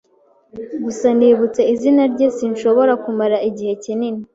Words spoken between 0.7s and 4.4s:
Gusa nibutse izina rye, sinshobora kumara igihe kinini.